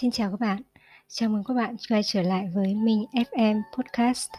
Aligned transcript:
Xin 0.00 0.10
chào 0.10 0.30
các 0.30 0.40
bạn, 0.40 0.62
chào 1.08 1.28
mừng 1.28 1.44
các 1.44 1.54
bạn 1.54 1.76
quay 1.88 2.02
trở 2.04 2.22
lại 2.22 2.48
với 2.54 2.74
Minh 2.74 3.04
FM 3.12 3.62
Podcast. 3.76 4.30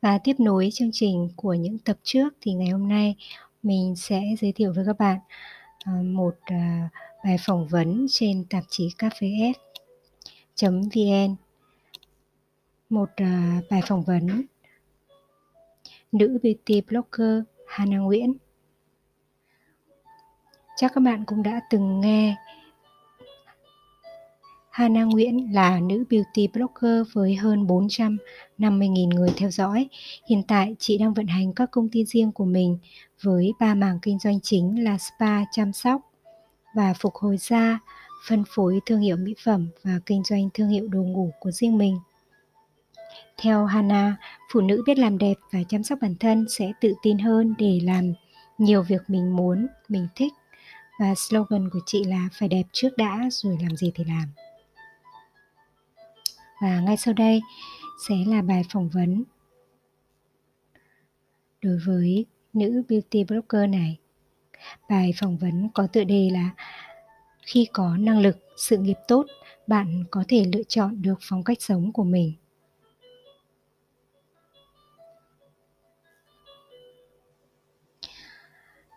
Và 0.00 0.18
tiếp 0.24 0.32
nối 0.38 0.68
chương 0.72 0.90
trình 0.92 1.28
của 1.36 1.54
những 1.54 1.78
tập 1.78 1.96
trước 2.02 2.28
thì 2.40 2.52
ngày 2.52 2.68
hôm 2.68 2.88
nay 2.88 3.16
mình 3.62 3.96
sẽ 3.96 4.22
giới 4.40 4.52
thiệu 4.52 4.72
với 4.76 4.84
các 4.86 4.98
bạn 4.98 5.18
ờ, 5.84 5.92
một 5.92 6.34
ờ, 6.46 6.56
bài 7.24 7.36
phỏng 7.46 7.68
vấn 7.68 8.06
trên 8.10 8.44
tạp 8.50 8.64
chí 8.68 8.88
cafef.vn 8.98 9.54
Một 12.90 13.10
ờ, 13.16 13.26
bài 13.70 13.80
phỏng 13.86 14.02
vấn. 14.02 14.44
Nữ 16.12 16.38
beauty 16.42 16.80
blogger 16.80 17.42
Hana 17.66 17.98
Nguyễn. 17.98 18.34
Chắc 20.76 20.92
các 20.94 21.00
bạn 21.00 21.24
cũng 21.24 21.42
đã 21.42 21.60
từng 21.70 22.00
nghe 22.00 22.36
Hana 24.80 25.04
Nguyễn 25.04 25.54
là 25.54 25.80
nữ 25.80 26.04
beauty 26.10 26.48
blogger 26.48 27.12
với 27.12 27.34
hơn 27.34 27.66
450.000 27.66 29.08
người 29.08 29.30
theo 29.36 29.50
dõi. 29.50 29.88
Hiện 30.28 30.42
tại 30.48 30.74
chị 30.78 30.98
đang 30.98 31.14
vận 31.14 31.26
hành 31.26 31.52
các 31.54 31.70
công 31.70 31.88
ty 31.88 32.04
riêng 32.04 32.32
của 32.32 32.44
mình 32.44 32.78
với 33.22 33.52
ba 33.60 33.74
mảng 33.74 33.98
kinh 34.02 34.18
doanh 34.18 34.40
chính 34.40 34.84
là 34.84 34.98
spa 34.98 35.44
chăm 35.52 35.72
sóc 35.72 36.00
và 36.74 36.94
phục 36.94 37.14
hồi 37.14 37.36
da, 37.36 37.78
phân 38.28 38.44
phối 38.48 38.80
thương 38.86 39.00
hiệu 39.00 39.16
mỹ 39.16 39.34
phẩm 39.44 39.68
và 39.82 40.00
kinh 40.06 40.22
doanh 40.24 40.48
thương 40.54 40.68
hiệu 40.68 40.88
đồ 40.88 41.02
ngủ 41.02 41.30
của 41.40 41.50
riêng 41.50 41.78
mình. 41.78 41.98
Theo 43.42 43.64
Hana, 43.64 44.16
phụ 44.52 44.60
nữ 44.60 44.82
biết 44.86 44.98
làm 44.98 45.18
đẹp 45.18 45.36
và 45.52 45.58
chăm 45.68 45.82
sóc 45.82 45.98
bản 46.02 46.14
thân 46.20 46.46
sẽ 46.48 46.72
tự 46.80 46.94
tin 47.02 47.18
hơn 47.18 47.54
để 47.58 47.80
làm 47.82 48.12
nhiều 48.58 48.82
việc 48.82 49.02
mình 49.08 49.36
muốn, 49.36 49.66
mình 49.88 50.08
thích. 50.14 50.32
Và 51.00 51.14
slogan 51.14 51.70
của 51.70 51.80
chị 51.86 52.04
là 52.04 52.28
phải 52.32 52.48
đẹp 52.48 52.64
trước 52.72 52.96
đã 52.96 53.28
rồi 53.30 53.58
làm 53.62 53.76
gì 53.76 53.92
thì 53.94 54.04
làm. 54.04 54.28
Và 56.60 56.80
ngay 56.80 56.96
sau 56.96 57.14
đây 57.14 57.40
sẽ 58.08 58.14
là 58.26 58.42
bài 58.42 58.62
phỏng 58.72 58.88
vấn 58.88 59.24
đối 61.62 61.78
với 61.86 62.26
nữ 62.52 62.82
beauty 62.88 63.24
blogger 63.24 63.70
này. 63.70 63.98
Bài 64.88 65.12
phỏng 65.20 65.36
vấn 65.36 65.68
có 65.74 65.86
tựa 65.86 66.04
đề 66.04 66.30
là 66.32 66.50
Khi 67.42 67.68
có 67.72 67.96
năng 67.96 68.20
lực, 68.20 68.36
sự 68.56 68.78
nghiệp 68.78 68.96
tốt, 69.08 69.26
bạn 69.66 70.04
có 70.10 70.24
thể 70.28 70.44
lựa 70.52 70.62
chọn 70.68 71.02
được 71.02 71.18
phong 71.20 71.44
cách 71.44 71.62
sống 71.62 71.92
của 71.92 72.04
mình. 72.04 72.32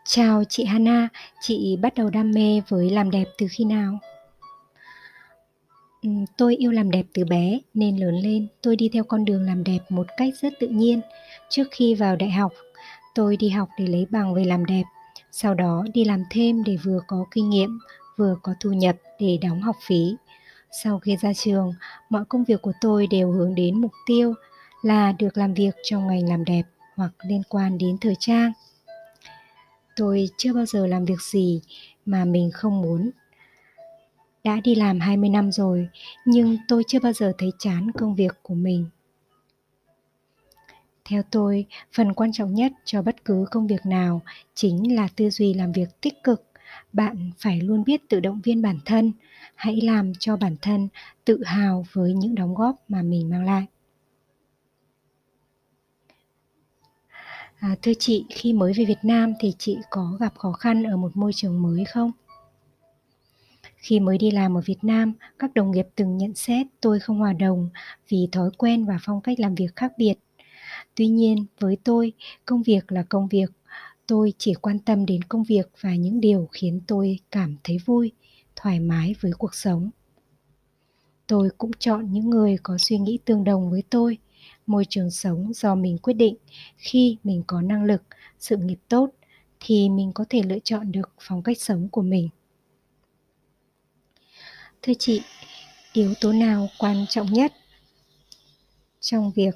Chào 0.06 0.44
chị 0.50 0.66
Hana, 0.66 1.10
chị 1.42 1.78
bắt 1.82 1.94
đầu 1.96 2.10
đam 2.10 2.32
mê 2.32 2.62
với 2.68 2.90
làm 2.90 3.12
đẹp 3.12 3.26
từ 3.38 3.48
khi 3.52 3.64
nào? 3.64 4.00
Ừ, 6.04 6.10
tôi 6.38 6.56
yêu 6.56 6.72
làm 6.72 6.92
đẹp 6.92 7.06
từ 7.14 7.26
bé, 7.26 7.60
nên 7.74 7.98
lớn 7.98 8.16
lên, 8.16 8.48
tôi 8.62 8.76
đi 8.76 8.90
theo 8.94 9.04
con 9.04 9.26
đường 9.26 9.46
làm 9.46 9.64
đẹp 9.64 9.80
một 9.90 10.08
cách 10.18 10.34
rất 10.42 10.54
tự 10.60 10.68
nhiên. 10.68 11.02
Trước 11.50 11.64
khi 11.72 11.96
vào 11.96 12.16
đại 12.16 12.32
học, 12.32 12.54
tôi 13.16 13.38
đi 13.38 13.50
học 13.50 13.70
để 13.80 13.88
lấy 13.88 14.06
bằng 14.10 14.34
về 14.34 14.44
làm 14.44 14.66
đẹp, 14.66 14.84
sau 15.32 15.54
đó 15.54 15.86
đi 15.94 16.06
làm 16.06 16.24
thêm 16.30 16.64
để 16.64 16.78
vừa 16.84 17.00
có 17.08 17.26
kinh 17.32 17.50
nghiệm, 17.50 17.80
vừa 18.18 18.36
có 18.42 18.54
thu 18.60 18.70
nhập 18.74 18.96
để 19.20 19.38
đóng 19.42 19.62
học 19.62 19.76
phí. 19.88 20.16
Sau 20.84 21.00
khi 21.00 21.18
ra 21.22 21.34
trường, 21.34 21.74
mọi 22.10 22.26
công 22.26 22.44
việc 22.44 22.62
của 22.62 22.74
tôi 22.82 23.08
đều 23.08 23.32
hướng 23.32 23.56
đến 23.56 23.82
mục 23.82 23.92
tiêu 24.06 24.34
là 24.82 25.12
được 25.12 25.38
làm 25.38 25.54
việc 25.54 25.76
trong 25.84 26.08
ngành 26.08 26.30
làm 26.30 26.46
đẹp 26.46 26.64
hoặc 26.96 27.12
liên 27.28 27.42
quan 27.50 27.78
đến 27.78 27.98
thời 28.02 28.16
trang. 28.20 28.52
Tôi 29.96 30.30
chưa 30.38 30.54
bao 30.54 30.66
giờ 30.66 30.88
làm 30.88 31.06
việc 31.06 31.22
gì 31.22 31.62
mà 32.06 32.26
mình 32.26 32.52
không 32.54 32.82
muốn 32.82 33.12
đã 34.44 34.60
đi 34.64 34.76
làm 34.76 35.00
20 35.00 35.30
năm 35.30 35.52
rồi, 35.52 35.88
nhưng 36.26 36.58
tôi 36.68 36.84
chưa 36.88 37.00
bao 37.00 37.14
giờ 37.14 37.34
thấy 37.38 37.52
chán 37.60 37.92
công 37.92 38.16
việc 38.16 38.40
của 38.42 38.54
mình. 38.54 38.86
Theo 41.06 41.24
tôi, 41.32 41.66
phần 41.94 42.14
quan 42.14 42.32
trọng 42.32 42.54
nhất 42.54 42.72
cho 42.86 43.02
bất 43.02 43.26
cứ 43.26 43.46
công 43.52 43.68
việc 43.68 43.86
nào 43.86 44.22
chính 44.54 44.96
là 44.96 45.08
tư 45.16 45.30
duy 45.30 45.54
làm 45.54 45.72
việc 45.72 46.02
tích 46.02 46.24
cực. 46.24 46.44
Bạn 46.94 47.32
phải 47.38 47.62
luôn 47.62 47.84
biết 47.84 48.10
tự 48.10 48.20
động 48.20 48.42
viên 48.44 48.62
bản 48.62 48.80
thân, 48.86 49.12
hãy 49.56 49.82
làm 49.82 50.14
cho 50.20 50.38
bản 50.38 50.56
thân 50.62 50.88
tự 51.26 51.44
hào 51.44 51.86
với 51.92 52.14
những 52.14 52.36
đóng 52.36 52.56
góp 52.56 52.76
mà 52.88 53.02
mình 53.02 53.30
mang 53.30 53.46
lại. 53.46 53.66
À, 57.60 57.76
thưa 57.82 57.94
chị, 58.00 58.26
khi 58.30 58.54
mới 58.54 58.74
về 58.74 58.86
Việt 58.86 59.04
Nam 59.04 59.34
thì 59.40 59.54
chị 59.58 59.78
có 59.90 60.18
gặp 60.20 60.34
khó 60.38 60.52
khăn 60.52 60.84
ở 60.84 60.98
một 60.98 61.18
môi 61.18 61.34
trường 61.34 61.62
mới 61.62 61.86
không? 61.86 62.12
Khi 63.84 64.00
mới 64.00 64.18
đi 64.18 64.32
làm 64.32 64.58
ở 64.58 64.62
Việt 64.66 64.84
Nam, 64.84 65.14
các 65.40 65.54
đồng 65.54 65.72
nghiệp 65.72 65.88
từng 65.96 66.18
nhận 66.18 66.34
xét 66.36 66.68
tôi 66.82 67.00
không 67.00 67.20
hòa 67.20 67.34
đồng 67.34 67.70
vì 68.10 68.28
thói 68.32 68.50
quen 68.58 68.86
và 68.86 68.98
phong 69.02 69.22
cách 69.22 69.40
làm 69.40 69.56
việc 69.56 69.76
khác 69.76 69.94
biệt. 69.98 70.14
Tuy 70.96 71.08
nhiên, 71.08 71.46
với 71.60 71.78
tôi, 71.84 72.14
công 72.46 72.64
việc 72.64 72.92
là 72.92 73.04
công 73.10 73.28
việc. 73.28 73.52
Tôi 74.08 74.34
chỉ 74.38 74.54
quan 74.54 74.80
tâm 74.80 75.06
đến 75.06 75.22
công 75.24 75.44
việc 75.44 75.70
và 75.82 75.96
những 75.96 76.22
điều 76.22 76.50
khiến 76.52 76.82
tôi 76.88 77.20
cảm 77.32 77.56
thấy 77.64 77.78
vui, 77.86 78.12
thoải 78.56 78.80
mái 78.80 79.16
với 79.22 79.32
cuộc 79.38 79.56
sống. 79.56 79.90
Tôi 81.28 81.50
cũng 81.58 81.72
chọn 81.80 82.12
những 82.12 82.30
người 82.30 82.58
có 82.64 82.78
suy 82.78 82.98
nghĩ 82.98 83.20
tương 83.26 83.44
đồng 83.44 83.72
với 83.72 83.84
tôi, 83.90 84.18
môi 84.68 84.86
trường 84.90 85.12
sống 85.12 85.54
do 85.54 85.76
mình 85.76 85.98
quyết 85.98 86.14
định. 86.14 86.36
Khi 86.78 87.18
mình 87.24 87.44
có 87.48 87.62
năng 87.62 87.84
lực, 87.84 88.04
sự 88.40 88.58
nghiệp 88.58 88.80
tốt 88.90 89.10
thì 89.60 89.90
mình 89.90 90.12
có 90.14 90.26
thể 90.30 90.42
lựa 90.44 90.60
chọn 90.64 90.92
được 90.92 91.12
phong 91.20 91.44
cách 91.44 91.62
sống 91.62 91.90
của 91.92 92.02
mình. 92.02 92.30
Thưa 94.84 94.94
chị, 95.00 95.22
yếu 95.94 96.14
tố 96.22 96.32
nào 96.32 96.70
quan 96.78 97.06
trọng 97.10 97.34
nhất 97.34 97.54
trong 99.00 99.32
việc 99.36 99.56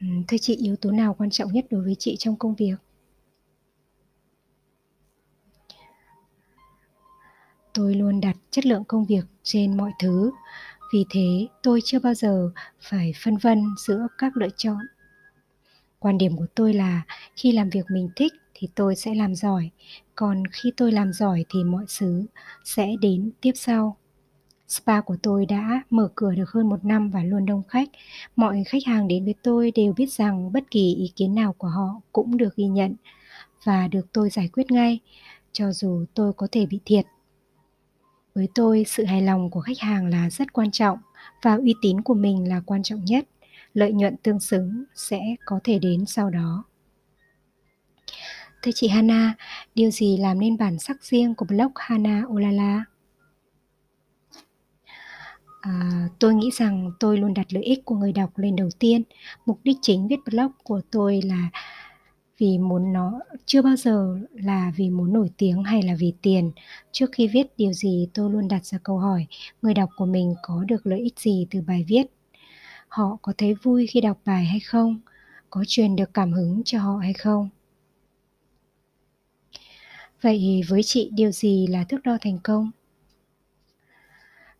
ừ, 0.00 0.06
Thưa 0.28 0.36
chị, 0.38 0.56
yếu 0.56 0.76
tố 0.76 0.90
nào 0.90 1.14
quan 1.18 1.30
trọng 1.30 1.52
nhất 1.52 1.66
đối 1.70 1.82
với 1.84 1.94
chị 1.98 2.16
trong 2.18 2.36
công 2.36 2.54
việc? 2.54 2.74
Tôi 7.72 7.94
luôn 7.94 8.20
đặt 8.20 8.36
chất 8.50 8.66
lượng 8.66 8.84
công 8.84 9.04
việc 9.04 9.24
trên 9.42 9.76
mọi 9.76 9.90
thứ, 9.98 10.30
vì 10.92 11.04
thế 11.10 11.46
tôi 11.62 11.80
chưa 11.84 11.98
bao 11.98 12.14
giờ 12.14 12.50
phải 12.80 13.12
phân 13.24 13.36
vân 13.36 13.64
giữa 13.86 14.06
các 14.18 14.36
lựa 14.36 14.48
chọn. 14.56 14.80
Quan 15.98 16.18
điểm 16.18 16.36
của 16.36 16.46
tôi 16.54 16.74
là 16.74 17.02
khi 17.36 17.52
làm 17.52 17.70
việc 17.70 17.84
mình 17.90 18.08
thích 18.16 18.32
thì 18.54 18.68
tôi 18.74 18.96
sẽ 18.96 19.14
làm 19.14 19.34
giỏi. 19.34 19.70
Còn 20.14 20.42
khi 20.52 20.72
tôi 20.76 20.92
làm 20.92 21.12
giỏi 21.12 21.44
thì 21.48 21.64
mọi 21.64 21.84
thứ 21.98 22.26
sẽ 22.64 22.88
đến 23.00 23.30
tiếp 23.40 23.52
sau. 23.54 23.96
Spa 24.68 25.00
của 25.00 25.16
tôi 25.22 25.46
đã 25.46 25.82
mở 25.90 26.08
cửa 26.14 26.34
được 26.34 26.50
hơn 26.50 26.68
một 26.68 26.84
năm 26.84 27.10
và 27.10 27.22
luôn 27.24 27.46
đông 27.46 27.62
khách. 27.68 27.88
Mọi 28.36 28.64
khách 28.66 28.84
hàng 28.86 29.08
đến 29.08 29.24
với 29.24 29.34
tôi 29.42 29.72
đều 29.74 29.92
biết 29.92 30.12
rằng 30.12 30.52
bất 30.52 30.70
kỳ 30.70 30.94
ý 30.94 31.12
kiến 31.16 31.34
nào 31.34 31.52
của 31.52 31.68
họ 31.68 32.00
cũng 32.12 32.36
được 32.36 32.56
ghi 32.56 32.66
nhận 32.66 32.94
và 33.64 33.88
được 33.88 34.12
tôi 34.12 34.30
giải 34.30 34.48
quyết 34.52 34.70
ngay, 34.70 35.00
cho 35.52 35.72
dù 35.72 36.04
tôi 36.14 36.32
có 36.32 36.48
thể 36.52 36.66
bị 36.66 36.80
thiệt. 36.84 37.06
Với 38.34 38.48
tôi, 38.54 38.84
sự 38.86 39.04
hài 39.04 39.22
lòng 39.22 39.50
của 39.50 39.60
khách 39.60 39.78
hàng 39.78 40.06
là 40.06 40.30
rất 40.30 40.52
quan 40.52 40.70
trọng 40.70 40.98
và 41.42 41.54
uy 41.54 41.74
tín 41.82 42.00
của 42.00 42.14
mình 42.14 42.48
là 42.48 42.60
quan 42.66 42.82
trọng 42.82 43.04
nhất. 43.04 43.28
Lợi 43.74 43.92
nhuận 43.92 44.16
tương 44.16 44.40
xứng 44.40 44.84
sẽ 44.94 45.20
có 45.44 45.60
thể 45.64 45.78
đến 45.78 46.06
sau 46.06 46.30
đó. 46.30 46.64
Thưa 48.64 48.72
chị 48.74 48.88
Hana, 48.88 49.34
điều 49.74 49.90
gì 49.90 50.16
làm 50.16 50.40
nên 50.40 50.56
bản 50.56 50.78
sắc 50.78 51.04
riêng 51.04 51.34
của 51.34 51.46
blog 51.48 51.72
Hana 51.74 52.22
Olala? 52.28 52.84
À, 55.60 56.08
tôi 56.18 56.34
nghĩ 56.34 56.50
rằng 56.54 56.90
tôi 57.00 57.18
luôn 57.18 57.34
đặt 57.34 57.46
lợi 57.50 57.62
ích 57.62 57.84
của 57.84 57.94
người 57.94 58.12
đọc 58.12 58.38
lên 58.38 58.56
đầu 58.56 58.68
tiên. 58.78 59.02
Mục 59.46 59.60
đích 59.64 59.76
chính 59.82 60.08
viết 60.08 60.16
blog 60.30 60.50
của 60.62 60.80
tôi 60.90 61.20
là 61.24 61.48
vì 62.38 62.58
muốn 62.58 62.92
nó 62.92 63.20
chưa 63.46 63.62
bao 63.62 63.76
giờ 63.76 64.18
là 64.34 64.72
vì 64.76 64.90
muốn 64.90 65.12
nổi 65.12 65.30
tiếng 65.36 65.64
hay 65.64 65.82
là 65.82 65.94
vì 65.98 66.12
tiền. 66.22 66.52
Trước 66.92 67.10
khi 67.12 67.28
viết 67.28 67.46
điều 67.56 67.72
gì 67.72 68.08
tôi 68.14 68.30
luôn 68.30 68.48
đặt 68.48 68.66
ra 68.66 68.78
câu 68.82 68.98
hỏi 68.98 69.26
người 69.62 69.74
đọc 69.74 69.90
của 69.96 70.06
mình 70.06 70.34
có 70.42 70.64
được 70.68 70.86
lợi 70.86 71.00
ích 71.00 71.20
gì 71.20 71.46
từ 71.50 71.60
bài 71.60 71.84
viết. 71.88 72.06
Họ 72.88 73.18
có 73.22 73.32
thấy 73.38 73.54
vui 73.54 73.86
khi 73.86 74.00
đọc 74.00 74.18
bài 74.24 74.44
hay 74.44 74.60
không? 74.60 75.00
Có 75.50 75.64
truyền 75.66 75.96
được 75.96 76.14
cảm 76.14 76.32
hứng 76.32 76.62
cho 76.64 76.78
họ 76.78 76.96
hay 76.96 77.12
không? 77.12 77.48
Vậy 80.24 80.62
với 80.68 80.82
chị 80.82 81.10
điều 81.12 81.30
gì 81.30 81.66
là 81.66 81.84
thước 81.84 82.02
đo 82.04 82.18
thành 82.20 82.38
công? 82.42 82.70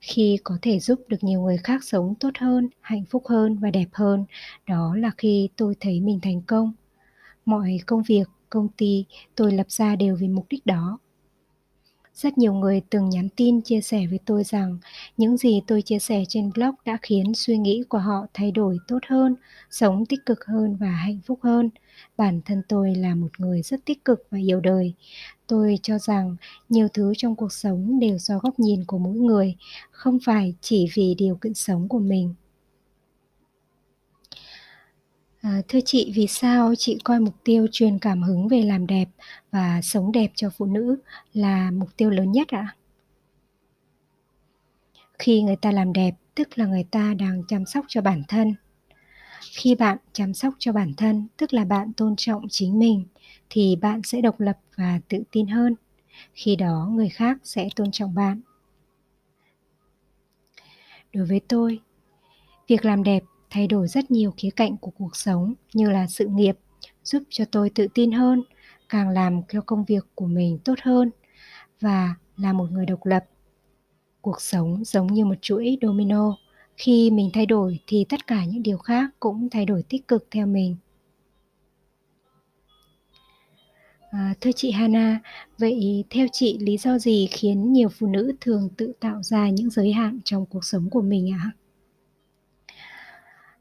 Khi 0.01 0.39
có 0.45 0.59
thể 0.63 0.79
giúp 0.79 1.01
được 1.09 1.17
nhiều 1.25 1.41
người 1.41 1.57
khác 1.57 1.85
sống 1.85 2.15
tốt 2.21 2.31
hơn, 2.39 2.69
hạnh 2.81 3.05
phúc 3.11 3.23
hơn 3.27 3.59
và 3.59 3.71
đẹp 3.71 3.89
hơn, 3.93 4.25
đó 4.69 4.95
là 4.97 5.11
khi 5.19 5.49
tôi 5.57 5.75
thấy 5.81 6.01
mình 6.01 6.21
thành 6.23 6.43
công. 6.43 6.73
Mọi 7.45 7.79
công 7.87 8.03
việc, 8.03 8.29
công 8.51 8.69
ty 8.69 9.05
tôi 9.35 9.53
lập 9.53 9.71
ra 9.71 9.97
đều 9.97 10.17
vì 10.17 10.29
mục 10.29 10.47
đích 10.51 10.67
đó. 10.67 10.99
Rất 12.15 12.39
nhiều 12.39 12.55
người 12.55 12.83
từng 12.91 13.09
nhắn 13.09 13.29
tin 13.37 13.61
chia 13.61 13.81
sẻ 13.81 14.07
với 14.11 14.19
tôi 14.25 14.45
rằng 14.45 14.79
những 15.17 15.37
gì 15.37 15.61
tôi 15.67 15.83
chia 15.83 15.99
sẻ 15.99 16.25
trên 16.29 16.51
blog 16.55 16.75
đã 16.85 16.99
khiến 17.03 17.35
suy 17.35 17.59
nghĩ 17.59 17.83
của 17.89 17.99
họ 17.99 18.27
thay 18.35 18.51
đổi 18.51 18.79
tốt 18.89 18.99
hơn, 19.09 19.37
sống 19.71 20.07
tích 20.07 20.21
cực 20.27 20.45
hơn 20.45 20.77
và 20.77 20.87
hạnh 20.87 21.19
phúc 21.27 21.39
hơn. 21.43 21.71
Bản 22.17 22.41
thân 22.45 22.63
tôi 22.69 22.95
là 22.95 23.15
một 23.15 23.41
người 23.41 23.63
rất 23.63 23.85
tích 23.85 24.05
cực 24.05 24.27
và 24.31 24.39
yêu 24.39 24.61
đời. 24.61 24.95
Tôi 25.47 25.79
cho 25.83 25.99
rằng 25.99 26.37
nhiều 26.69 26.89
thứ 26.95 27.13
trong 27.17 27.37
cuộc 27.37 27.53
sống 27.53 27.99
đều 28.01 28.19
do 28.19 28.39
góc 28.39 28.59
nhìn 28.59 28.85
của 28.85 28.99
mỗi 28.99 29.17
người, 29.17 29.57
không 29.91 30.19
phải 30.25 30.55
chỉ 30.61 30.87
vì 30.95 31.15
điều 31.19 31.37
kiện 31.37 31.55
sống 31.55 31.89
của 31.89 31.99
mình. 31.99 32.35
À, 35.45 35.63
thưa 35.69 35.79
chị, 35.85 36.13
vì 36.15 36.27
sao 36.27 36.75
chị 36.75 36.99
coi 37.05 37.21
mục 37.21 37.35
tiêu 37.45 37.67
truyền 37.73 37.99
cảm 37.99 38.23
hứng 38.23 38.49
về 38.49 38.63
làm 38.63 38.87
đẹp 38.87 39.09
và 39.51 39.81
sống 39.83 40.13
đẹp 40.13 40.31
cho 40.35 40.51
phụ 40.51 40.65
nữ 40.65 40.97
là 41.33 41.71
mục 41.71 41.97
tiêu 41.97 42.11
lớn 42.11 42.33
nhất 42.33 42.49
ạ? 42.49 42.77
Khi 45.19 45.43
người 45.43 45.57
ta 45.57 45.73
làm 45.73 45.93
đẹp, 45.93 46.15
tức 46.35 46.59
là 46.59 46.67
người 46.67 46.85
ta 46.91 47.15
đang 47.19 47.43
chăm 47.49 47.65
sóc 47.65 47.85
cho 47.89 48.01
bản 48.01 48.23
thân. 48.29 48.55
Khi 49.41 49.75
bạn 49.75 49.99
chăm 50.13 50.35
sóc 50.35 50.55
cho 50.59 50.73
bản 50.73 50.95
thân, 50.97 51.29
tức 51.37 51.55
là 51.55 51.65
bạn 51.65 51.93
tôn 51.93 52.15
trọng 52.17 52.49
chính 52.51 52.79
mình, 52.79 53.05
thì 53.51 53.77
bạn 53.77 54.01
sẽ 54.05 54.21
độc 54.21 54.41
lập 54.41 54.59
và 54.77 55.01
tự 55.09 55.23
tin 55.31 55.47
hơn. 55.47 55.75
Khi 56.33 56.57
đó 56.57 56.89
người 56.93 57.09
khác 57.09 57.39
sẽ 57.43 57.69
tôn 57.77 57.91
trọng 57.91 58.15
bạn. 58.15 58.41
Đối 61.13 61.27
với 61.27 61.41
tôi, 61.49 61.81
việc 62.69 62.85
làm 62.85 63.03
đẹp 63.03 63.23
thay 63.55 63.67
đổi 63.67 63.89
rất 63.89 64.11
nhiều 64.11 64.35
khía 64.37 64.51
cạnh 64.57 64.77
của 64.77 64.91
cuộc 64.91 65.17
sống 65.17 65.55
như 65.75 65.91
là 65.91 66.07
sự 66.07 66.27
nghiệp, 66.27 66.59
giúp 67.05 67.23
cho 67.29 67.45
tôi 67.53 67.71
tự 67.71 67.87
tin 67.95 68.13
hơn, 68.13 68.43
càng 68.89 69.09
làm 69.09 69.41
cho 69.49 69.61
công 69.61 69.85
việc 69.85 70.05
của 70.15 70.27
mình 70.27 70.59
tốt 70.65 70.75
hơn 70.83 71.11
và 71.81 72.15
là 72.37 72.53
một 72.53 72.71
người 72.71 72.87
độc 72.87 73.07
lập. 73.07 73.25
Cuộc 74.21 74.41
sống 74.41 74.85
giống 74.85 75.07
như 75.07 75.25
một 75.25 75.35
chuỗi 75.41 75.79
domino, 75.83 76.37
khi 76.77 77.11
mình 77.11 77.31
thay 77.33 77.47
đổi 77.47 77.79
thì 77.87 78.05
tất 78.09 78.27
cả 78.27 78.45
những 78.45 78.63
điều 78.63 78.79
khác 78.79 79.11
cũng 79.21 79.49
thay 79.51 79.67
đổi 79.67 79.83
tích 79.89 80.09
cực 80.09 80.27
theo 80.31 80.47
mình. 80.47 80.77
À, 84.11 84.35
thưa 84.41 84.53
chị 84.57 84.71
Hana, 84.71 85.21
vậy 85.59 86.05
theo 86.11 86.27
chị 86.33 86.59
lý 86.59 86.77
do 86.77 86.99
gì 86.99 87.29
khiến 87.31 87.73
nhiều 87.73 87.89
phụ 87.89 88.07
nữ 88.07 88.33
thường 88.41 88.69
tự 88.77 88.93
tạo 89.01 89.23
ra 89.23 89.49
những 89.49 89.71
giới 89.71 89.93
hạn 89.93 90.19
trong 90.25 90.47
cuộc 90.47 90.65
sống 90.65 90.91
của 90.91 91.03
mình 91.03 91.33
ạ? 91.33 91.41
À? 91.43 91.64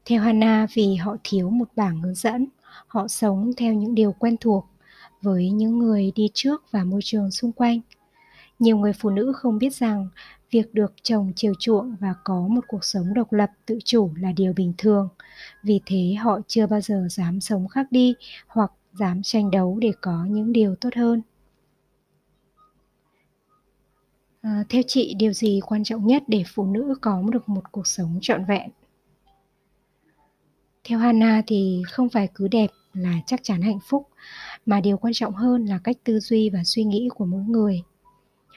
Theo 0.06 0.22
Hana 0.22 0.66
vì 0.74 0.94
họ 0.94 1.16
thiếu 1.24 1.50
một 1.50 1.68
bảng 1.76 2.00
hướng 2.00 2.14
dẫn, 2.14 2.46
họ 2.86 3.08
sống 3.08 3.52
theo 3.56 3.74
những 3.74 3.94
điều 3.94 4.12
quen 4.12 4.36
thuộc 4.40 4.66
với 5.22 5.50
những 5.50 5.78
người 5.78 6.12
đi 6.14 6.30
trước 6.34 6.62
và 6.70 6.84
môi 6.84 7.00
trường 7.04 7.30
xung 7.30 7.52
quanh. 7.52 7.80
Nhiều 8.58 8.76
người 8.76 8.92
phụ 8.92 9.10
nữ 9.10 9.32
không 9.36 9.58
biết 9.58 9.74
rằng 9.74 10.08
việc 10.50 10.74
được 10.74 10.92
chồng 11.02 11.32
chiều 11.36 11.52
chuộng 11.58 11.96
và 12.00 12.14
có 12.24 12.40
một 12.40 12.64
cuộc 12.68 12.84
sống 12.84 13.14
độc 13.14 13.32
lập 13.32 13.50
tự 13.66 13.78
chủ 13.84 14.10
là 14.16 14.32
điều 14.32 14.52
bình 14.52 14.72
thường. 14.78 15.08
Vì 15.62 15.80
thế 15.86 16.14
họ 16.14 16.40
chưa 16.46 16.66
bao 16.66 16.80
giờ 16.80 17.06
dám 17.10 17.40
sống 17.40 17.68
khác 17.68 17.86
đi 17.90 18.14
hoặc 18.46 18.72
dám 18.92 19.22
tranh 19.22 19.50
đấu 19.50 19.78
để 19.80 19.92
có 20.00 20.24
những 20.28 20.52
điều 20.52 20.74
tốt 20.74 20.90
hơn. 20.96 21.22
À, 24.42 24.64
theo 24.68 24.82
chị, 24.86 25.14
điều 25.14 25.32
gì 25.32 25.60
quan 25.66 25.84
trọng 25.84 26.06
nhất 26.06 26.22
để 26.26 26.44
phụ 26.54 26.66
nữ 26.66 26.94
có 27.00 27.22
được 27.32 27.48
một 27.48 27.72
cuộc 27.72 27.86
sống 27.86 28.18
trọn 28.22 28.44
vẹn? 28.44 28.70
Theo 30.88 30.98
Hana 30.98 31.42
thì 31.46 31.82
không 31.90 32.08
phải 32.08 32.28
cứ 32.34 32.48
đẹp 32.48 32.70
là 32.92 33.14
chắc 33.26 33.40
chắn 33.42 33.62
hạnh 33.62 33.78
phúc, 33.88 34.08
mà 34.66 34.80
điều 34.80 34.96
quan 34.96 35.12
trọng 35.14 35.34
hơn 35.34 35.66
là 35.66 35.78
cách 35.84 35.96
tư 36.04 36.20
duy 36.20 36.50
và 36.50 36.64
suy 36.64 36.84
nghĩ 36.84 37.08
của 37.14 37.24
mỗi 37.24 37.42
người. 37.48 37.82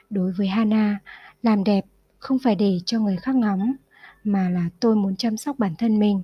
Đối 0.09 0.31
với 0.31 0.47
Hana, 0.47 0.99
làm 1.41 1.63
đẹp 1.63 1.85
không 2.19 2.39
phải 2.43 2.55
để 2.55 2.79
cho 2.85 2.99
người 2.99 3.17
khác 3.17 3.35
ngắm, 3.35 3.75
mà 4.23 4.49
là 4.49 4.69
tôi 4.79 4.95
muốn 4.95 5.15
chăm 5.15 5.37
sóc 5.37 5.59
bản 5.59 5.75
thân 5.77 5.99
mình. 5.99 6.23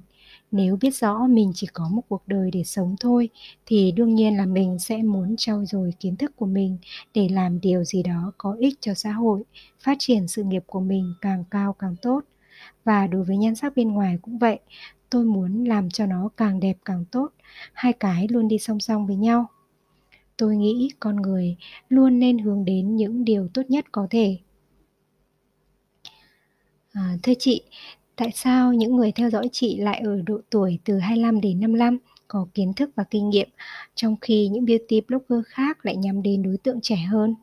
Nếu 0.52 0.78
biết 0.82 0.96
rõ 0.96 1.28
mình 1.30 1.52
chỉ 1.56 1.68
có 1.74 1.90
một 1.90 2.02
cuộc 2.10 2.28
đời 2.28 2.52
để 2.52 2.64
sống 2.64 2.96
thôi 3.00 3.30
thì 3.66 3.92
đương 3.92 4.16
nhiên 4.16 4.38
là 4.38 4.46
mình 4.46 4.80
sẽ 4.80 4.98
muốn 4.98 5.36
trau 5.38 5.66
dồi 5.66 5.94
kiến 6.00 6.16
thức 6.16 6.32
của 6.36 6.46
mình 6.46 6.78
để 7.14 7.30
làm 7.30 7.62
điều 7.62 7.84
gì 7.84 8.04
đó 8.04 8.32
có 8.38 8.56
ích 8.60 8.78
cho 8.82 8.94
xã 8.94 9.12
hội, 9.12 9.44
phát 9.80 9.96
triển 10.00 10.28
sự 10.28 10.44
nghiệp 10.44 10.64
của 10.66 10.80
mình 10.80 11.14
càng 11.22 11.44
cao 11.52 11.74
càng 11.80 11.96
tốt. 12.02 12.22
Và 12.84 13.08
đối 13.08 13.24
với 13.24 13.38
nhan 13.38 13.56
sắc 13.56 13.76
bên 13.76 13.92
ngoài 13.92 14.18
cũng 14.22 14.38
vậy, 14.38 14.60
tôi 15.14 15.26
muốn 15.26 15.64
làm 15.64 15.90
cho 15.90 16.06
nó 16.06 16.30
càng 16.38 16.60
đẹp 16.60 16.78
càng 16.86 17.06
tốt. 17.12 17.30
Hai 17.74 17.94
cái 17.94 18.28
luôn 18.28 18.48
đi 18.48 18.58
song 18.58 18.80
song 18.80 19.08
với 19.08 19.16
nhau. 19.16 19.50
Tôi 20.38 20.56
nghĩ 20.56 20.90
con 21.00 21.16
người 21.16 21.56
luôn 21.90 22.20
nên 22.20 22.38
hướng 22.40 22.66
đến 22.66 22.96
những 22.96 23.26
điều 23.26 23.48
tốt 23.54 23.62
nhất 23.70 23.86
có 23.92 24.08
thể. 24.10 24.38
À, 26.92 27.18
thưa 27.24 27.34
chị 27.40 27.64
tại 28.16 28.32
sao 28.34 28.74
những 28.74 28.96
người 28.96 29.12
theo 29.12 29.30
dõi 29.30 29.50
chị 29.52 29.78
lại 29.78 30.02
ở 30.06 30.22
độ 30.26 30.40
tuổi 30.50 30.80
từ 30.86 30.98
25 31.00 31.42
đến 31.42 31.60
55 31.60 31.98
có 32.28 32.48
kiến 32.54 32.74
thức 32.74 32.90
và 32.96 33.04
kinh 33.04 33.30
nghiệm 33.30 33.50
trong 33.96 34.16
khi 34.22 34.48
những 34.48 34.66
beauty 34.66 35.02
blogger 35.02 35.48
khác 35.48 35.86
lại 35.86 35.96
nhắm 35.96 36.24
đến 36.24 36.44
đối 36.44 36.58
tượng 36.58 36.80
trẻ 36.82 36.96
hơn? 36.96 37.36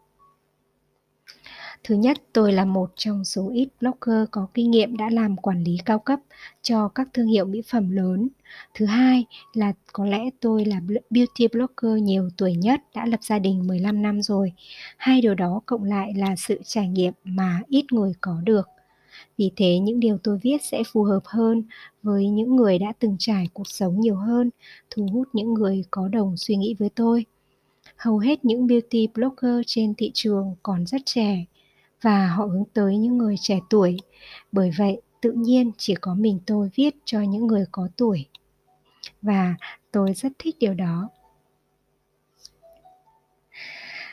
Thứ 1.85 1.95
nhất, 1.95 2.19
tôi 2.33 2.53
là 2.53 2.65
một 2.65 2.91
trong 2.97 3.25
số 3.25 3.51
ít 3.55 3.69
blogger 3.81 4.29
có 4.31 4.47
kinh 4.55 4.71
nghiệm 4.71 4.97
đã 4.97 5.11
làm 5.11 5.37
quản 5.37 5.65
lý 5.65 5.77
cao 5.85 5.99
cấp 5.99 6.21
cho 6.63 6.89
các 6.89 7.09
thương 7.15 7.27
hiệu 7.27 7.45
mỹ 7.45 7.63
phẩm 7.69 7.91
lớn. 7.91 8.29
Thứ 8.75 8.87
hai 8.87 9.25
là 9.53 9.73
có 9.93 10.07
lẽ 10.07 10.31
tôi 10.41 10.65
là 10.65 10.81
beauty 11.11 11.49
blogger 11.53 12.03
nhiều 12.03 12.29
tuổi 12.37 12.55
nhất, 12.55 12.81
đã 12.95 13.07
lập 13.07 13.21
gia 13.23 13.39
đình 13.39 13.67
15 13.67 14.03
năm 14.03 14.23
rồi. 14.23 14.53
Hai 14.97 15.21
điều 15.21 15.35
đó 15.35 15.61
cộng 15.67 15.85
lại 15.85 16.13
là 16.17 16.37
sự 16.37 16.61
trải 16.65 16.89
nghiệm 16.89 17.13
mà 17.25 17.61
ít 17.69 17.85
người 17.93 18.13
có 18.21 18.41
được. 18.45 18.69
Vì 19.39 19.51
thế 19.57 19.79
những 19.79 20.01
điều 20.01 20.19
tôi 20.19 20.39
viết 20.43 20.59
sẽ 20.63 20.83
phù 20.93 21.03
hợp 21.03 21.23
hơn 21.25 21.63
với 22.03 22.29
những 22.29 22.57
người 22.57 22.79
đã 22.79 22.93
từng 22.99 23.17
trải 23.19 23.49
cuộc 23.53 23.69
sống 23.69 24.01
nhiều 24.01 24.17
hơn, 24.17 24.51
thu 24.91 25.09
hút 25.13 25.29
những 25.33 25.55
người 25.55 25.85
có 25.91 26.09
đồng 26.09 26.37
suy 26.37 26.57
nghĩ 26.57 26.75
với 26.79 26.89
tôi. 26.95 27.25
Hầu 27.97 28.19
hết 28.19 28.45
những 28.45 28.67
beauty 28.67 29.09
blogger 29.15 29.61
trên 29.67 29.95
thị 29.95 30.11
trường 30.15 30.55
còn 30.63 30.87
rất 30.87 31.03
trẻ, 31.05 31.45
và 32.03 32.27
họ 32.29 32.45
hướng 32.45 32.65
tới 32.75 32.97
những 32.97 33.19
người 33.19 33.37
trẻ 33.41 33.61
tuổi. 33.71 33.97
Bởi 34.53 34.71
vậy, 34.79 35.01
tự 35.21 35.33
nhiên 35.33 35.71
chỉ 35.79 35.95
có 35.95 36.15
mình 36.15 36.41
tôi 36.47 36.71
viết 36.75 36.97
cho 37.05 37.21
những 37.21 37.47
người 37.47 37.65
có 37.73 37.89
tuổi. 37.97 38.27
Và 39.23 39.55
tôi 39.93 40.15
rất 40.15 40.33
thích 40.39 40.57
điều 40.59 40.75
đó. 40.75 41.09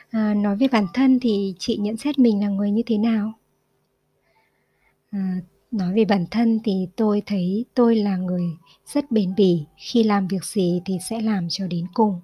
À, 0.09 0.33
nói 0.33 0.55
về 0.55 0.67
bản 0.71 0.85
thân 0.93 1.19
thì 1.19 1.55
chị 1.59 1.77
nhận 1.77 1.97
xét 1.97 2.19
mình 2.19 2.41
là 2.41 2.49
người 2.49 2.71
như 2.71 2.81
thế 2.85 2.97
nào? 2.97 3.33
À, 5.11 5.41
nói 5.71 5.93
về 5.93 6.05
bản 6.05 6.25
thân 6.31 6.59
thì 6.63 6.87
tôi 6.95 7.21
thấy 7.25 7.65
tôi 7.73 7.95
là 7.95 8.17
người 8.17 8.43
rất 8.85 9.11
bền 9.11 9.35
bỉ 9.35 9.65
khi 9.77 10.03
làm 10.03 10.27
việc 10.27 10.45
gì 10.45 10.81
thì 10.85 10.97
sẽ 11.09 11.21
làm 11.21 11.47
cho 11.49 11.67
đến 11.67 11.85
cùng 11.93 12.21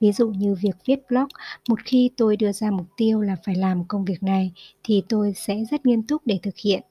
Ví 0.00 0.12
dụ 0.12 0.28
như 0.28 0.54
việc 0.54 0.76
viết 0.86 0.96
blog, 1.08 1.28
một 1.68 1.78
khi 1.84 2.10
tôi 2.16 2.36
đưa 2.36 2.52
ra 2.52 2.70
mục 2.70 2.86
tiêu 2.96 3.20
là 3.20 3.36
phải 3.44 3.54
làm 3.54 3.84
công 3.84 4.04
việc 4.04 4.22
này 4.22 4.52
thì 4.84 5.02
tôi 5.08 5.32
sẽ 5.36 5.64
rất 5.70 5.86
nghiêm 5.86 6.02
túc 6.02 6.22
để 6.26 6.38
thực 6.42 6.56
hiện. 6.56 6.82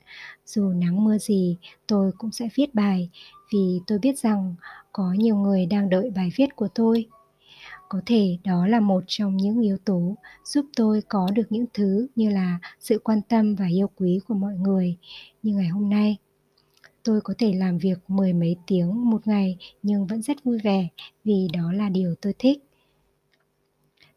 Dù 0.46 0.70
nắng 0.70 1.04
mưa 1.04 1.18
gì, 1.18 1.58
tôi 1.88 2.12
cũng 2.18 2.32
sẽ 2.32 2.50
viết 2.56 2.76
bài 2.76 3.10
vì 3.54 3.80
tôi 3.88 4.00
biết 4.00 4.20
rằng 4.20 4.56
có 4.92 5.14
nhiều 5.14 5.36
người 5.36 5.66
đang 5.66 5.90
đợi 5.90 6.10
bài 6.16 6.30
viết 6.36 6.56
của 6.56 6.68
tôi. 6.76 7.06
Có 7.90 8.02
thể 8.06 8.38
đó 8.44 8.68
là 8.68 8.80
một 8.80 9.04
trong 9.08 9.38
những 9.38 9.62
yếu 9.62 9.78
tố 9.86 10.16
giúp 10.46 10.66
tôi 10.76 11.02
có 11.08 11.30
được 11.34 11.48
những 11.50 11.66
thứ 11.74 12.08
như 12.16 12.30
là 12.30 12.60
sự 12.80 13.00
quan 13.04 13.22
tâm 13.22 13.56
và 13.56 13.66
yêu 13.68 13.90
quý 13.96 14.20
của 14.28 14.34
mọi 14.34 14.54
người 14.54 14.98
như 15.44 15.54
ngày 15.56 15.68
hôm 15.68 15.90
nay 15.90 16.18
tôi 17.04 17.22
có 17.22 17.34
thể 17.38 17.54
làm 17.54 17.78
việc 17.78 18.00
mười 18.08 18.34
mấy 18.34 18.56
tiếng 18.68 19.10
một 19.10 19.28
ngày 19.28 19.58
nhưng 19.84 20.08
vẫn 20.08 20.22
rất 20.22 20.44
vui 20.44 20.58
vẻ 20.64 20.88
vì 21.24 21.48
đó 21.54 21.72
là 21.72 21.90
điều 21.90 22.16
tôi 22.22 22.34
thích 22.40 22.69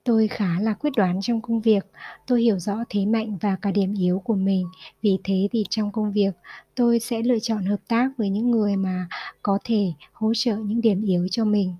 Tôi 0.04 0.28
khá 0.28 0.60
là 0.60 0.74
quyết 0.74 0.90
đoán 0.96 1.20
trong 1.22 1.40
công 1.40 1.60
việc, 1.60 1.86
tôi 2.26 2.42
hiểu 2.42 2.58
rõ 2.58 2.74
thế 2.88 3.06
mạnh 3.06 3.38
và 3.40 3.56
cả 3.62 3.70
điểm 3.70 3.94
yếu 3.94 4.18
của 4.18 4.34
mình. 4.34 4.66
Vì 5.02 5.18
thế 5.24 5.48
thì 5.52 5.64
trong 5.70 5.92
công 5.92 6.12
việc, 6.12 6.30
tôi 6.74 7.00
sẽ 7.00 7.22
lựa 7.22 7.38
chọn 7.38 7.64
hợp 7.64 7.80
tác 7.88 8.10
với 8.18 8.30
những 8.30 8.50
người 8.50 8.76
mà 8.76 9.08
có 9.42 9.58
thể 9.64 9.92
hỗ 10.12 10.32
trợ 10.34 10.56
những 10.56 10.80
điểm 10.80 11.02
yếu 11.02 11.28
cho 11.30 11.44
mình. 11.44 11.74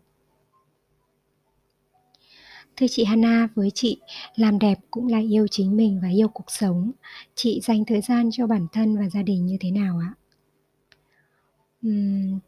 Thưa 2.77 2.87
chị 2.91 3.05
Hana, 3.05 3.49
với 3.55 3.71
chị, 3.75 4.01
làm 4.37 4.59
đẹp 4.59 4.79
cũng 4.91 5.07
là 5.07 5.19
yêu 5.19 5.47
chính 5.51 5.77
mình 5.77 6.01
và 6.03 6.09
yêu 6.09 6.29
cuộc 6.29 6.51
sống. 6.51 6.93
Chị 7.35 7.61
dành 7.63 7.85
thời 7.85 8.01
gian 8.01 8.29
cho 8.33 8.47
bản 8.47 8.67
thân 8.73 8.99
và 8.99 9.09
gia 9.09 9.23
đình 9.23 9.47
như 9.47 9.57
thế 9.61 9.71
nào 9.71 10.01
ạ? 10.03 10.22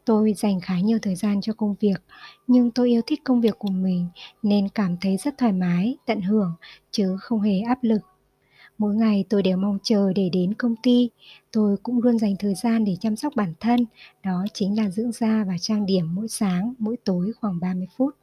Tôi 0.05 0.33
dành 0.33 0.61
khá 0.61 0.79
nhiều 0.79 0.99
thời 1.01 1.15
gian 1.15 1.41
cho 1.41 1.53
công 1.53 1.75
việc, 1.79 2.01
nhưng 2.47 2.71
tôi 2.71 2.89
yêu 2.89 3.01
thích 3.07 3.21
công 3.23 3.41
việc 3.41 3.59
của 3.59 3.69
mình 3.69 4.07
nên 4.43 4.69
cảm 4.69 4.97
thấy 5.01 5.17
rất 5.17 5.37
thoải 5.37 5.51
mái, 5.51 5.97
tận 6.05 6.21
hưởng 6.21 6.53
chứ 6.91 7.17
không 7.19 7.41
hề 7.41 7.59
áp 7.59 7.83
lực. 7.83 8.01
Mỗi 8.77 8.95
ngày 8.95 9.25
tôi 9.29 9.43
đều 9.43 9.57
mong 9.57 9.77
chờ 9.83 10.13
để 10.15 10.29
đến 10.33 10.53
công 10.53 10.75
ty, 10.83 11.09
tôi 11.51 11.77
cũng 11.83 12.01
luôn 12.01 12.19
dành 12.19 12.35
thời 12.39 12.55
gian 12.55 12.85
để 12.85 12.97
chăm 13.01 13.15
sóc 13.15 13.33
bản 13.35 13.53
thân, 13.59 13.85
đó 14.23 14.45
chính 14.53 14.77
là 14.77 14.89
dưỡng 14.89 15.11
da 15.11 15.43
và 15.47 15.57
trang 15.61 15.85
điểm 15.85 16.15
mỗi 16.15 16.27
sáng, 16.27 16.73
mỗi 16.79 16.97
tối 17.03 17.31
khoảng 17.41 17.59
30 17.59 17.87
phút. 17.97 18.15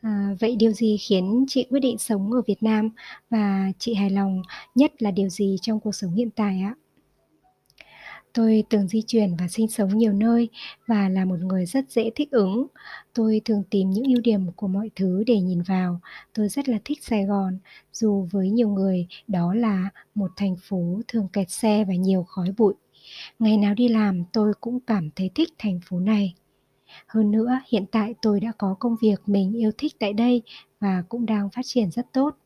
À, 0.00 0.36
vậy 0.40 0.56
điều 0.56 0.72
gì 0.72 0.96
khiến 0.96 1.44
chị 1.48 1.66
quyết 1.70 1.80
định 1.80 1.98
sống 1.98 2.32
ở 2.32 2.42
Việt 2.46 2.62
Nam 2.62 2.90
và 3.30 3.72
chị 3.78 3.94
hài 3.94 4.10
lòng 4.10 4.42
nhất 4.74 5.02
là 5.02 5.10
điều 5.10 5.28
gì 5.28 5.56
trong 5.62 5.80
cuộc 5.80 5.94
sống 5.94 6.14
hiện 6.14 6.30
tại 6.30 6.60
ạ? 6.60 6.74
Tôi 8.34 8.64
từng 8.70 8.88
di 8.88 9.02
chuyển 9.02 9.36
và 9.36 9.48
sinh 9.48 9.68
sống 9.68 9.98
nhiều 9.98 10.12
nơi 10.12 10.48
và 10.86 11.08
là 11.08 11.24
một 11.24 11.38
người 11.40 11.66
rất 11.66 11.90
dễ 11.90 12.10
thích 12.14 12.30
ứng. 12.30 12.66
Tôi 13.14 13.40
thường 13.44 13.62
tìm 13.70 13.90
những 13.90 14.04
ưu 14.04 14.20
điểm 14.20 14.52
của 14.56 14.68
mọi 14.68 14.90
thứ 14.96 15.24
để 15.26 15.40
nhìn 15.40 15.62
vào. 15.62 16.00
Tôi 16.34 16.48
rất 16.48 16.68
là 16.68 16.78
thích 16.84 16.98
Sài 17.02 17.24
Gòn, 17.24 17.58
dù 17.92 18.28
với 18.30 18.50
nhiều 18.50 18.68
người 18.68 19.06
đó 19.28 19.54
là 19.54 19.90
một 20.14 20.30
thành 20.36 20.56
phố 20.62 21.00
thường 21.08 21.28
kẹt 21.32 21.50
xe 21.50 21.84
và 21.84 21.94
nhiều 21.94 22.24
khói 22.28 22.48
bụi. 22.56 22.74
Ngày 23.38 23.56
nào 23.56 23.74
đi 23.74 23.88
làm 23.88 24.24
tôi 24.32 24.52
cũng 24.60 24.80
cảm 24.80 25.10
thấy 25.16 25.30
thích 25.34 25.48
thành 25.58 25.80
phố 25.84 26.00
này. 26.00 26.34
Hơn 27.06 27.30
nữa, 27.30 27.58
hiện 27.68 27.86
tại 27.86 28.14
tôi 28.22 28.40
đã 28.40 28.52
có 28.58 28.76
công 28.78 28.96
việc 29.02 29.20
mình 29.26 29.52
yêu 29.52 29.70
thích 29.78 29.92
tại 29.98 30.12
đây 30.12 30.42
và 30.80 31.02
cũng 31.08 31.26
đang 31.26 31.50
phát 31.50 31.62
triển 31.64 31.90
rất 31.90 32.06
tốt. 32.12 32.36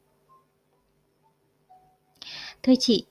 Thưa 2.63 2.75
chị, 2.81 3.05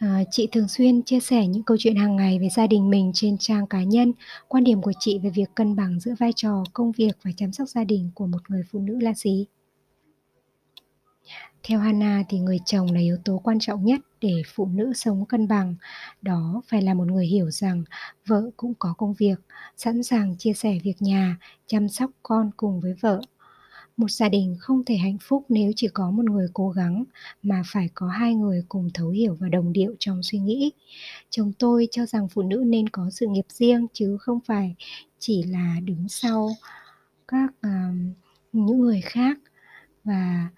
À, 0.00 0.24
chị 0.30 0.48
thường 0.52 0.68
xuyên 0.68 1.02
chia 1.02 1.20
sẻ 1.20 1.46
những 1.46 1.62
câu 1.62 1.76
chuyện 1.80 1.96
hàng 1.96 2.16
ngày 2.16 2.38
về 2.38 2.48
gia 2.48 2.66
đình 2.66 2.90
mình 2.90 3.10
trên 3.14 3.38
trang 3.38 3.66
cá 3.66 3.82
nhân. 3.82 4.12
Quan 4.48 4.64
điểm 4.64 4.82
của 4.82 4.92
chị 5.00 5.18
về 5.18 5.30
việc 5.30 5.50
cân 5.54 5.76
bằng 5.76 6.00
giữa 6.00 6.14
vai 6.18 6.32
trò 6.36 6.64
công 6.72 6.92
việc 6.92 7.12
và 7.22 7.30
chăm 7.36 7.52
sóc 7.52 7.68
gia 7.68 7.84
đình 7.84 8.10
của 8.14 8.26
một 8.26 8.50
người 8.50 8.62
phụ 8.70 8.80
nữ 8.80 8.98
là 9.00 9.14
gì? 9.14 9.46
Theo 11.62 11.80
Hana 11.80 12.22
thì 12.28 12.38
người 12.38 12.58
chồng 12.64 12.92
là 12.92 13.00
yếu 13.00 13.16
tố 13.24 13.40
quan 13.44 13.58
trọng 13.60 13.84
nhất 13.84 14.00
để 14.20 14.42
phụ 14.54 14.66
nữ 14.66 14.92
sống 14.94 15.26
cân 15.26 15.48
bằng. 15.48 15.74
Đó 16.22 16.62
phải 16.68 16.82
là 16.82 16.94
một 16.94 17.06
người 17.06 17.26
hiểu 17.26 17.50
rằng 17.50 17.84
vợ 18.26 18.50
cũng 18.56 18.74
có 18.78 18.94
công 18.98 19.14
việc, 19.14 19.40
sẵn 19.76 20.02
sàng 20.02 20.36
chia 20.38 20.52
sẻ 20.52 20.78
việc 20.82 21.02
nhà, 21.02 21.36
chăm 21.66 21.88
sóc 21.88 22.10
con 22.22 22.50
cùng 22.56 22.80
với 22.80 22.94
vợ 23.00 23.20
một 23.96 24.10
gia 24.10 24.28
đình 24.28 24.56
không 24.60 24.84
thể 24.84 24.96
hạnh 24.96 25.18
phúc 25.20 25.44
nếu 25.48 25.72
chỉ 25.76 25.88
có 25.88 26.10
một 26.10 26.24
người 26.24 26.46
cố 26.54 26.70
gắng 26.70 27.04
mà 27.42 27.62
phải 27.66 27.88
có 27.94 28.08
hai 28.08 28.34
người 28.34 28.64
cùng 28.68 28.90
thấu 28.94 29.08
hiểu 29.08 29.36
và 29.40 29.48
đồng 29.48 29.72
điệu 29.72 29.94
trong 29.98 30.22
suy 30.22 30.38
nghĩ. 30.38 30.72
Chồng 31.30 31.52
tôi 31.58 31.88
cho 31.90 32.06
rằng 32.06 32.28
phụ 32.28 32.42
nữ 32.42 32.64
nên 32.66 32.88
có 32.88 33.10
sự 33.10 33.26
nghiệp 33.26 33.46
riêng 33.48 33.86
chứ 33.92 34.16
không 34.20 34.40
phải 34.46 34.74
chỉ 35.18 35.42
là 35.42 35.76
đứng 35.84 36.08
sau 36.08 36.50
các 37.28 37.50
uh, 37.66 37.94
những 38.52 38.80
người 38.80 39.00
khác. 39.00 39.38
Và 40.04 40.48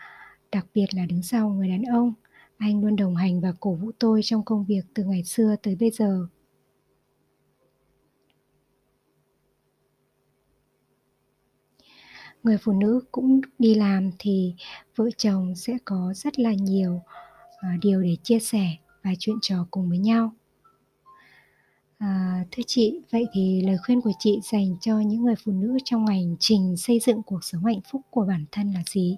đặc 0.53 0.67
biệt 0.75 0.87
là 0.95 1.07
đứng 1.07 1.23
sau 1.23 1.49
người 1.49 1.69
đàn 1.69 1.83
ông. 1.83 2.15
Anh 2.57 2.85
luôn 2.85 2.97
đồng 2.97 3.17
hành 3.17 3.41
và 3.41 3.53
cổ 3.61 3.75
vũ 3.75 3.91
tôi 3.99 4.21
trong 4.25 4.45
công 4.45 4.65
việc 4.65 4.83
từ 4.95 5.05
ngày 5.05 5.25
xưa 5.25 5.57
tới 5.63 5.77
bây 5.81 5.91
giờ. 5.91 6.27
Người 12.43 12.59
phụ 12.59 12.73
nữ 12.73 13.01
cũng 13.13 13.41
đi 13.59 13.75
làm 13.75 14.11
thì 14.19 14.55
vợ 14.97 15.09
chồng 15.17 15.55
sẽ 15.55 15.77
có 15.85 16.13
rất 16.17 16.39
là 16.39 16.53
nhiều 16.53 17.01
uh, 17.51 17.81
điều 17.81 18.03
để 18.03 18.17
chia 18.23 18.39
sẻ 18.39 18.67
và 19.03 19.11
chuyện 19.19 19.37
trò 19.43 19.67
cùng 19.71 19.89
với 19.89 19.99
nhau 19.99 20.33
À, 22.03 22.45
thưa 22.51 22.63
chị, 22.67 23.01
vậy 23.11 23.27
thì 23.33 23.63
lời 23.67 23.77
khuyên 23.87 24.01
của 24.01 24.13
chị 24.19 24.41
dành 24.53 24.77
cho 24.81 24.99
những 24.99 25.23
người 25.23 25.35
phụ 25.45 25.53
nữ 25.53 25.79
trong 25.85 26.07
hành 26.07 26.37
trình 26.41 26.77
xây 26.77 27.01
dựng 27.01 27.23
cuộc 27.23 27.45
sống 27.45 27.65
hạnh 27.65 27.81
phúc 27.91 28.01
của 28.11 28.25
bản 28.25 28.45
thân 28.53 28.73
là 28.73 28.83
gì? 28.87 29.17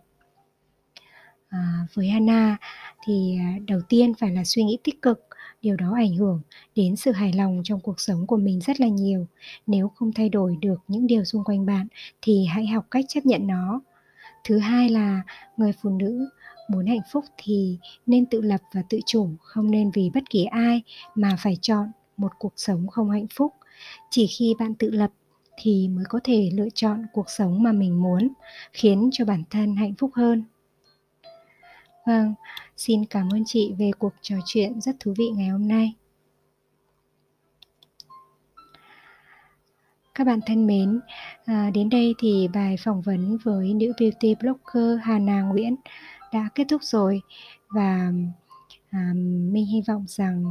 À, 1.49 1.87
với 1.95 2.09
Anna 2.09 2.57
thì 3.07 3.39
à, 3.41 3.59
đầu 3.67 3.81
tiên 3.89 4.15
phải 4.15 4.31
là 4.31 4.45
suy 4.45 4.65
nghĩ 4.65 4.79
tích 4.85 5.03
cực 5.03 5.27
điều 5.65 5.77
đó 5.77 5.93
ảnh 5.97 6.15
hưởng 6.15 6.41
đến 6.77 6.97
sự 6.97 7.13
hài 7.13 7.33
lòng 7.33 7.61
trong 7.65 7.81
cuộc 7.81 8.01
sống 8.01 8.27
của 8.27 8.37
mình 8.37 8.61
rất 8.61 8.81
là 8.81 8.89
nhiều. 8.89 9.27
Nếu 9.67 9.89
không 9.89 10.13
thay 10.13 10.29
đổi 10.29 10.57
được 10.61 10.81
những 10.89 11.07
điều 11.07 11.25
xung 11.25 11.45
quanh 11.45 11.67
bạn 11.67 11.87
thì 12.23 12.47
hãy 12.47 12.67
học 12.67 12.87
cách 12.91 13.05
chấp 13.09 13.27
nhận 13.27 13.47
nó. 13.47 13.81
Thứ 14.45 14.59
hai 14.59 14.89
là 14.89 15.23
người 15.57 15.73
phụ 15.83 15.91
nữ 15.91 16.29
muốn 16.69 16.87
hạnh 16.87 17.01
phúc 17.13 17.25
thì 17.37 17.79
nên 18.07 18.27
tự 18.27 18.41
lập 18.41 18.61
và 18.73 18.83
tự 18.89 19.01
chủ 19.07 19.29
không 19.41 19.71
nên 19.71 19.91
vì 19.91 20.11
bất 20.15 20.31
kỳ 20.31 20.45
ai 20.45 20.83
mà 21.15 21.37
phải 21.39 21.59
chọn 21.61 21.91
một 22.17 22.33
cuộc 22.39 22.53
sống 22.57 22.89
không 22.89 23.11
hạnh 23.11 23.27
phúc. 23.35 23.53
Chỉ 24.11 24.27
khi 24.27 24.55
bạn 24.59 24.75
tự 24.75 24.91
lập 24.91 25.11
thì 25.57 25.89
mới 25.89 26.05
có 26.09 26.21
thể 26.25 26.51
lựa 26.55 26.69
chọn 26.75 27.07
cuộc 27.13 27.31
sống 27.31 27.63
mà 27.63 27.73
mình 27.73 28.03
muốn 28.03 28.29
khiến 28.73 29.11
cho 29.13 29.25
bản 29.25 29.43
thân 29.51 29.77
hạnh 29.77 29.95
phúc 29.99 30.11
hơn. 30.15 30.45
Vâng, 32.07 32.35
xin 32.77 33.05
cảm 33.05 33.29
ơn 33.33 33.43
chị 33.47 33.75
về 33.79 33.91
cuộc 33.99 34.13
trò 34.23 34.37
chuyện 34.45 34.81
rất 34.81 34.97
thú 35.01 35.15
vị 35.19 35.31
ngày 35.35 35.49
hôm 35.49 35.69
nay. 35.69 35.95
Các 40.15 40.27
bạn 40.27 40.41
thân 40.47 40.67
mến, 40.67 41.01
à, 41.45 41.71
đến 41.75 41.89
đây 41.89 42.15
thì 42.19 42.49
bài 42.55 42.77
phỏng 42.85 43.03
vấn 43.03 43.39
với 43.45 43.75
nữ 43.75 43.93
beauty 44.01 44.35
blogger 44.41 44.99
Hà 45.03 45.19
Nguyễn 45.19 45.77
đã 46.33 46.49
kết 46.55 46.65
thúc 46.69 46.83
rồi 46.85 47.23
và 47.69 48.13
à, 48.91 49.13
mình 49.53 49.67
hy 49.67 49.83
vọng 49.89 50.05
rằng 50.09 50.45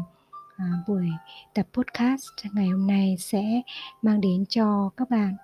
à, 0.58 0.66
buổi 0.88 1.08
tập 1.54 1.68
podcast 1.74 2.26
ngày 2.54 2.68
hôm 2.68 2.88
nay 2.88 3.16
sẽ 3.20 3.62
mang 4.02 4.22
đến 4.22 4.46
cho 4.50 4.90
các 4.98 5.10
bạn 5.10 5.36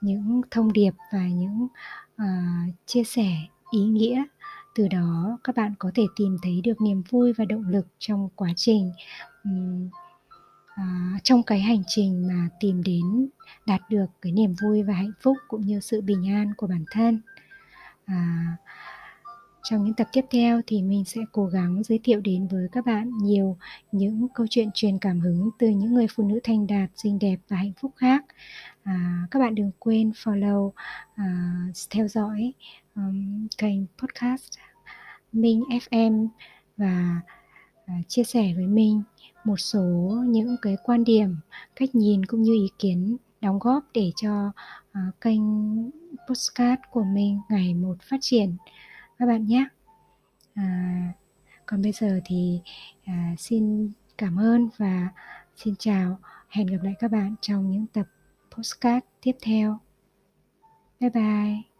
những 0.00 0.40
thông 0.50 0.72
điệp 0.72 0.92
và 1.12 1.26
những 1.26 1.66
à, 2.16 2.62
chia 2.86 3.04
sẻ 3.04 3.28
ý 3.70 3.80
nghĩa 3.80 4.24
từ 4.74 4.88
đó 4.88 5.38
các 5.44 5.56
bạn 5.56 5.74
có 5.78 5.90
thể 5.94 6.02
tìm 6.16 6.36
thấy 6.42 6.60
được 6.64 6.80
niềm 6.80 7.02
vui 7.10 7.32
và 7.32 7.44
động 7.44 7.68
lực 7.68 7.86
trong 7.98 8.28
quá 8.36 8.48
trình 8.56 8.92
um, 9.44 9.88
à, 10.74 11.18
trong 11.24 11.42
cái 11.42 11.60
hành 11.60 11.82
trình 11.86 12.28
mà 12.28 12.48
tìm 12.60 12.82
đến 12.82 13.28
đạt 13.66 13.80
được 13.90 14.06
cái 14.22 14.32
niềm 14.32 14.54
vui 14.62 14.82
và 14.82 14.94
hạnh 14.94 15.12
phúc 15.22 15.36
cũng 15.48 15.66
như 15.66 15.80
sự 15.80 16.00
bình 16.00 16.28
an 16.28 16.52
của 16.56 16.66
bản 16.66 16.84
thân. 16.90 17.20
À, 18.04 18.46
trong 19.62 19.84
những 19.84 19.94
tập 19.94 20.06
tiếp 20.12 20.24
theo 20.30 20.60
thì 20.66 20.82
mình 20.82 21.04
sẽ 21.04 21.20
cố 21.32 21.46
gắng 21.46 21.82
giới 21.84 22.00
thiệu 22.04 22.20
đến 22.20 22.48
với 22.48 22.68
các 22.72 22.86
bạn 22.86 23.10
nhiều 23.22 23.56
những 23.92 24.28
câu 24.34 24.46
chuyện 24.50 24.68
truyền 24.74 24.98
cảm 24.98 25.20
hứng 25.20 25.50
từ 25.58 25.68
những 25.68 25.94
người 25.94 26.06
phụ 26.16 26.28
nữ 26.28 26.40
thành 26.44 26.66
đạt 26.66 26.90
xinh 26.96 27.18
đẹp 27.18 27.36
và 27.48 27.56
hạnh 27.56 27.72
phúc 27.80 27.92
khác. 27.96 28.24
À, 28.82 29.26
các 29.30 29.38
bạn 29.38 29.54
đừng 29.54 29.70
quên 29.78 30.10
follow 30.10 30.70
à, 31.14 31.56
theo 31.90 32.08
dõi 32.08 32.52
um, 32.94 33.48
kênh 33.58 33.86
podcast 33.98 34.50
Minh 35.32 35.62
FM 35.70 36.28
và 36.76 37.20
à, 37.86 37.94
chia 38.08 38.24
sẻ 38.24 38.52
với 38.56 38.66
mình 38.66 39.02
một 39.44 39.56
số 39.56 40.14
những 40.26 40.56
cái 40.62 40.76
quan 40.82 41.04
điểm, 41.04 41.36
cách 41.76 41.94
nhìn 41.94 42.26
cũng 42.26 42.42
như 42.42 42.52
ý 42.52 42.68
kiến 42.78 43.16
đóng 43.40 43.58
góp 43.58 43.84
để 43.94 44.12
cho 44.16 44.52
uh, 44.90 45.20
kênh 45.20 45.40
postcard 46.28 46.82
của 46.90 47.04
mình 47.04 47.40
ngày 47.50 47.74
một 47.74 47.96
phát 48.02 48.18
triển 48.20 48.56
các 49.22 49.26
bạn 49.26 49.46
nhé. 49.46 49.64
À, 50.54 51.12
còn 51.66 51.82
bây 51.82 51.92
giờ 51.92 52.20
thì 52.24 52.60
à, 53.04 53.34
xin 53.38 53.92
cảm 54.18 54.36
ơn 54.40 54.68
và 54.76 55.08
xin 55.56 55.74
chào. 55.78 56.18
Hẹn 56.48 56.66
gặp 56.66 56.78
lại 56.82 56.94
các 56.98 57.10
bạn 57.10 57.34
trong 57.40 57.70
những 57.70 57.86
tập 57.86 58.06
postcard 58.56 59.06
tiếp 59.20 59.36
theo. 59.42 59.78
Bye 61.00 61.10
bye. 61.10 61.71